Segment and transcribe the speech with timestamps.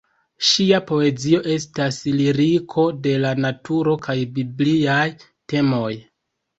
[0.51, 5.09] Ŝia poezio estas liriko de la naturo kaj bibliaj
[5.57, 5.89] temoj.